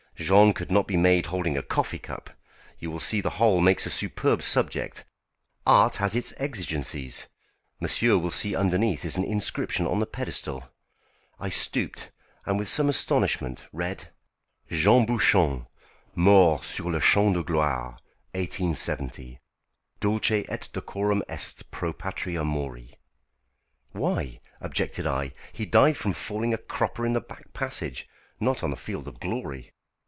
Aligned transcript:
Jean 0.23 0.53
could 0.53 0.69
not 0.71 0.85
be 0.85 0.95
made 0.95 1.25
holding 1.25 1.57
a 1.57 1.63
coffee 1.63 1.97
cup. 1.97 2.29
You 2.77 2.91
will 2.91 2.99
see 2.99 3.21
the 3.21 3.31
whole 3.41 3.59
makes 3.59 3.87
a 3.87 3.89
superb 3.89 4.43
subject. 4.43 5.03
Art 5.65 5.95
has 5.95 6.13
its 6.13 6.31
exigencies. 6.37 7.25
Monsieur 7.79 8.15
will 8.19 8.29
see 8.29 8.55
underneath 8.55 9.03
is 9.03 9.17
an 9.17 9.23
inscription 9.23 9.87
on 9.87 9.97
the 9.99 10.05
pedestal." 10.05 10.69
I 11.39 11.49
stooped, 11.49 12.11
and 12.45 12.59
with 12.59 12.67
some 12.67 12.87
astonishment 12.87 13.65
read 13.73 14.09
"JEAN 14.69 15.07
BOUCHON 15.07 15.65
MORT 16.13 16.65
SUR 16.65 16.91
LE 16.91 16.99
CHAMP 17.01 17.37
DE 17.37 17.43
GLOIRE 17.43 17.97
1870 18.35 19.39
DULCE 20.01 20.31
ET 20.47 20.69
DECORUM 20.71 21.23
EST 21.29 21.71
PRO 21.71 21.91
PATRIA 21.91 22.43
MORI." 22.43 22.93
"Why!" 23.93 24.39
objected 24.61 25.07
I, 25.07 25.33
"he 25.51 25.65
died 25.65 25.97
from 25.97 26.13
falling 26.13 26.53
a 26.53 26.59
cropper 26.59 27.07
in 27.07 27.13
the 27.13 27.21
back 27.21 27.53
passage, 27.53 28.07
not 28.39 28.61
on 28.63 28.69
the 28.69 28.77
field 28.77 29.07
of 29.07 29.19
glory." 29.19 29.71